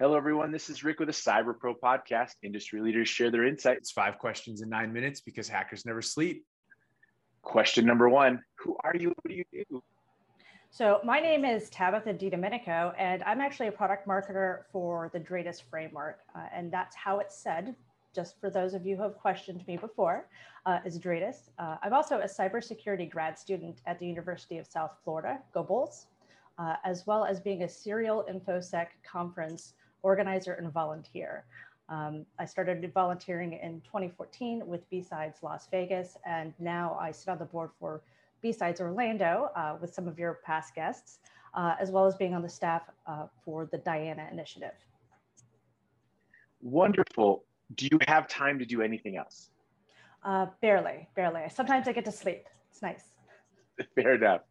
[0.00, 0.50] Hello, everyone.
[0.50, 2.30] This is Rick with the Cyber Pro podcast.
[2.42, 3.80] Industry leaders share their insights.
[3.80, 6.46] It's five questions in nine minutes because hackers never sleep.
[7.42, 9.08] Question number one Who are you?
[9.08, 9.82] What do you do?
[10.70, 15.60] So, my name is Tabatha DiDomenico, and I'm actually a product marketer for the Dradis
[15.60, 16.20] framework.
[16.34, 17.76] Uh, and that's how it's said,
[18.14, 20.28] just for those of you who have questioned me before,
[20.64, 21.50] uh, is Dradis.
[21.58, 26.06] Uh, I'm also a cybersecurity grad student at the University of South Florida, go Bulls,
[26.58, 31.44] uh, as well as being a serial InfoSec conference organizer and volunteer.
[31.88, 37.38] Um, I started volunteering in 2014 with B-Sides Las Vegas, and now I sit on
[37.38, 38.00] the board for
[38.42, 41.18] B-Sides Orlando uh, with some of your past guests,
[41.54, 44.74] uh, as well as being on the staff uh, for the Diana Initiative.
[46.62, 47.44] Wonderful.
[47.74, 49.50] Do you have time to do anything else?
[50.22, 51.42] Uh, barely, barely.
[51.50, 52.46] Sometimes I get to sleep.
[52.70, 53.04] It's nice.
[53.94, 54.42] Fair enough.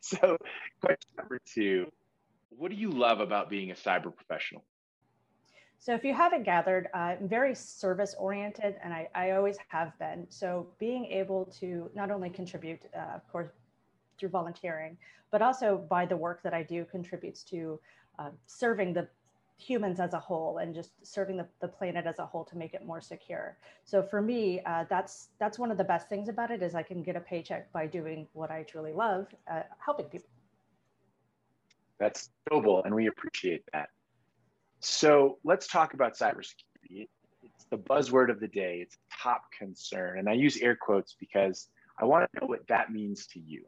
[0.00, 0.38] So,
[0.80, 1.90] question number two
[2.50, 4.64] What do you love about being a cyber professional?
[5.78, 9.96] So if you haven't gathered, uh, I'm very service oriented and I, I always have
[9.98, 10.26] been.
[10.30, 13.48] So being able to not only contribute, uh, of course,
[14.18, 14.96] through volunteering,
[15.30, 17.78] but also by the work that I do contributes to
[18.18, 19.08] uh, serving the
[19.58, 22.74] humans as a whole and just serving the, the planet as a whole to make
[22.74, 23.56] it more secure.
[23.84, 26.82] So for me, uh, that's that's one of the best things about it is I
[26.82, 30.28] can get a paycheck by doing what I truly love, uh, helping people.
[31.98, 33.88] That's noble, and we appreciate that.
[34.86, 37.08] So let's talk about cybersecurity.
[37.42, 38.78] It's the buzzword of the day.
[38.80, 41.68] It's top concern, and I use air quotes because
[42.00, 43.64] I want to know what that means to you.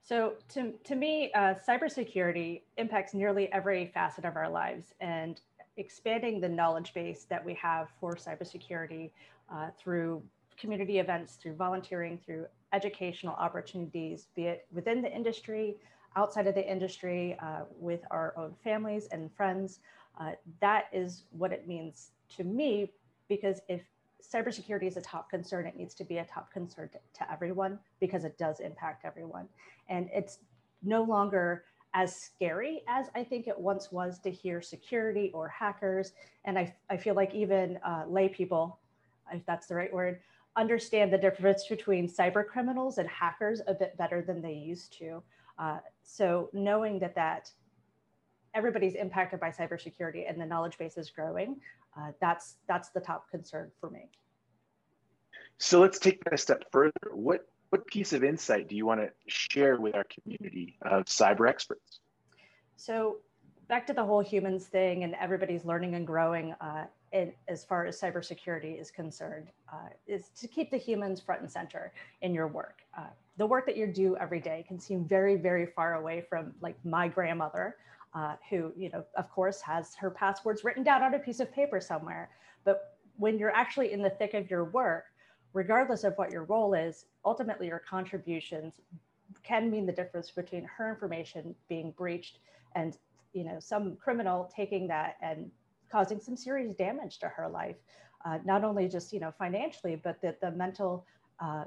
[0.00, 5.40] So to, to me, uh, cybersecurity impacts nearly every facet of our lives and
[5.76, 9.10] expanding the knowledge base that we have for cybersecurity
[9.52, 10.22] uh, through
[10.56, 15.76] community events, through volunteering, through educational opportunities, be it within the industry,
[16.16, 19.80] outside of the industry, uh, with our own families and friends.
[20.20, 22.92] Uh, that is what it means to me,
[23.28, 23.82] because if
[24.22, 27.78] cybersecurity is a top concern, it needs to be a top concern to, to everyone
[28.00, 29.48] because it does impact everyone.
[29.88, 30.38] And it's
[30.82, 31.64] no longer
[31.94, 36.12] as scary as I think it once was to hear security or hackers.
[36.44, 38.78] And I, I feel like even uh, lay people,
[39.32, 40.20] if that's the right word,
[40.56, 45.22] understand the difference between cyber criminals and hackers a bit better than they used to.
[45.62, 47.48] Uh, so knowing that that
[48.52, 51.60] everybody's impacted by cybersecurity and the knowledge base is growing,
[51.96, 54.10] uh, that's that's the top concern for me.
[55.58, 56.92] So let's take that a step further.
[57.12, 61.48] What what piece of insight do you want to share with our community of cyber
[61.48, 62.00] experts?
[62.76, 63.18] So
[63.68, 66.54] back to the whole humans thing, and everybody's learning and growing.
[66.60, 66.86] Uh,
[67.48, 71.92] as far as cybersecurity is concerned, uh, is to keep the humans front and center
[72.22, 72.80] in your work.
[72.96, 73.06] Uh,
[73.36, 76.76] the work that you do every day can seem very, very far away from like
[76.84, 77.76] my grandmother,
[78.14, 81.52] uh, who, you know, of course, has her passwords written down on a piece of
[81.52, 82.30] paper somewhere.
[82.64, 85.04] But when you're actually in the thick of your work,
[85.52, 88.80] regardless of what your role is, ultimately your contributions
[89.42, 92.38] can mean the difference between her information being breached
[92.74, 92.96] and
[93.32, 95.50] you know some criminal taking that and
[95.92, 97.76] causing some serious damage to her life
[98.24, 101.06] uh, not only just you know financially but the, the mental
[101.40, 101.64] uh,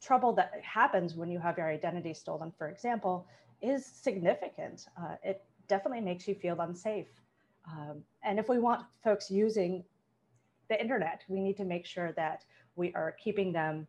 [0.00, 3.26] trouble that happens when you have your identity stolen for example
[3.60, 4.86] is significant.
[5.00, 7.06] Uh, it definitely makes you feel unsafe.
[7.70, 9.84] Um, and if we want folks using
[10.68, 12.44] the internet we need to make sure that
[12.76, 13.86] we are keeping them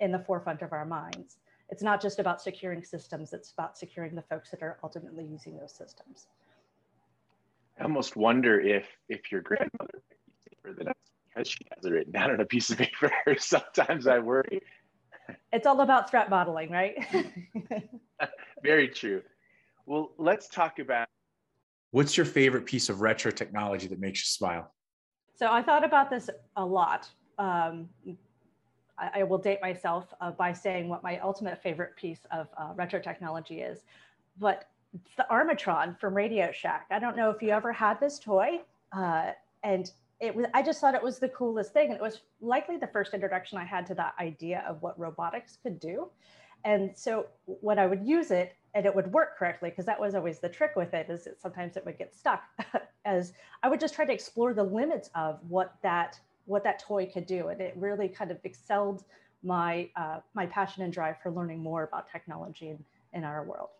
[0.00, 1.38] in the forefront of our minds.
[1.68, 5.56] It's not just about securing systems it's about securing the folks that are ultimately using
[5.56, 6.26] those systems
[7.82, 10.00] I almost wonder if if your grandmother
[10.48, 10.94] safer than us
[11.26, 13.10] because she has it written down on a piece of paper.
[13.38, 14.62] Sometimes I worry.
[15.52, 16.94] It's all about threat modeling, right?
[18.62, 19.22] Very true.
[19.84, 21.08] Well, let's talk about
[21.90, 24.72] what's your favorite piece of retro technology that makes you smile.
[25.34, 27.08] So I thought about this a lot.
[27.36, 27.88] Um,
[28.96, 32.72] I, I, will date myself uh, by saying what my ultimate favorite piece of uh,
[32.76, 33.80] retro technology is,
[34.38, 34.68] but
[35.16, 36.86] the Armatron from Radio Shack.
[36.90, 38.60] I don't know if you ever had this toy,
[38.92, 39.30] uh,
[39.62, 39.90] and
[40.20, 40.46] it was.
[40.54, 43.58] I just thought it was the coolest thing, and it was likely the first introduction
[43.58, 46.08] I had to that idea of what robotics could do.
[46.64, 50.14] And so when I would use it, and it would work correctly, because that was
[50.14, 52.42] always the trick with it, is that sometimes it would get stuck.
[53.04, 53.32] as
[53.62, 57.26] I would just try to explore the limits of what that what that toy could
[57.26, 59.04] do, and it really kind of excelled
[59.42, 62.84] my uh, my passion and drive for learning more about technology in,
[63.14, 63.70] in our world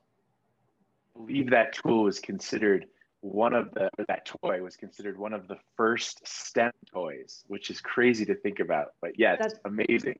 [1.16, 2.86] believe that tool was considered
[3.20, 7.70] one of the or that toy was considered one of the first STEM toys, which
[7.70, 8.94] is crazy to think about.
[9.00, 10.18] But yeah, that's amazing.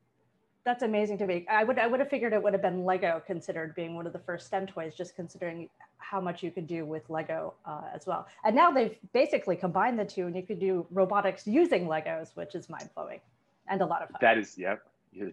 [0.64, 1.44] that's amazing to me.
[1.50, 4.12] I would I would have figured it would have been Lego considered being one of
[4.12, 5.68] the first STEM toys, just considering
[5.98, 8.28] how much you could do with Lego uh, as well.
[8.44, 12.54] And now they've basically combined the two, and you could do robotics using Legos, which
[12.54, 13.20] is mind blowing
[13.68, 14.18] and a lot of fun.
[14.20, 14.82] That is, yep,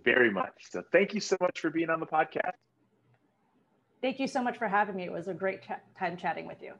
[0.04, 0.54] very much.
[0.70, 2.54] So thank you so much for being on the podcast.
[4.01, 5.04] Thank you so much for having me.
[5.04, 6.74] It was a great ch- time chatting with you.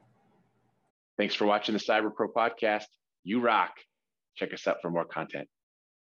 [1.18, 2.86] Thanks for watching the Cyber Pro podcast.
[3.24, 3.72] You rock.
[4.36, 5.48] Check us out for more content.